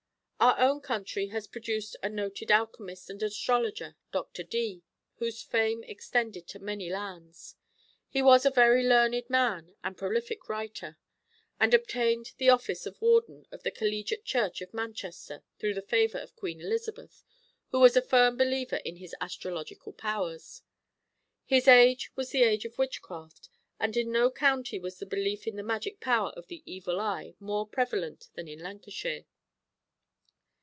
Our 0.43 0.59
own 0.59 0.81
country 0.81 1.27
has 1.27 1.45
produced 1.45 1.95
a 2.01 2.09
noted 2.09 2.49
alchemist 2.49 3.11
and 3.11 3.21
astrologer, 3.21 3.95
Dr. 4.11 4.41
Dee, 4.41 4.81
whose 5.17 5.43
fame 5.43 5.83
extended 5.83 6.47
to 6.47 6.57
many 6.57 6.89
lands. 6.89 7.55
He 8.09 8.23
was 8.23 8.43
a 8.43 8.49
very 8.49 8.83
learned 8.83 9.29
man 9.29 9.75
and 9.83 9.95
prolific 9.95 10.49
writer, 10.49 10.97
and 11.59 11.75
obtained 11.75 12.31
the 12.39 12.49
office 12.49 12.87
of 12.87 12.99
warden 12.99 13.45
of 13.51 13.61
the 13.61 13.69
collegiate 13.69 14.25
church 14.25 14.61
of 14.61 14.73
Manchester 14.73 15.43
through 15.59 15.75
the 15.75 15.81
favour 15.83 16.17
of 16.17 16.35
Queen 16.35 16.59
Elizabeth, 16.59 17.23
who 17.69 17.79
was 17.79 17.95
a 17.95 18.01
firm 18.01 18.35
believer 18.35 18.77
in 18.77 18.95
his 18.95 19.13
astrological 19.21 19.93
powers. 19.93 20.63
His 21.45 21.67
age 21.67 22.11
was 22.15 22.31
the 22.31 22.41
age 22.41 22.65
of 22.65 22.79
witchcraft, 22.79 23.47
and 23.79 23.95
in 23.95 24.11
no 24.11 24.31
county 24.31 24.79
was 24.79 24.97
the 24.97 25.05
belief 25.05 25.45
in 25.45 25.55
the 25.55 25.61
magic 25.61 25.99
power 25.99 26.31
of 26.31 26.47
the 26.47 26.63
"evil 26.65 26.99
eye" 26.99 27.35
more 27.39 27.67
prevalent 27.67 28.29
than 28.33 28.47
in 28.47 28.57
Lancashire. 28.57 29.25